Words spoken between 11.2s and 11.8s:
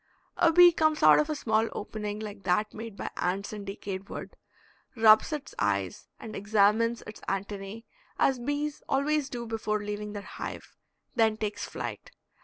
takes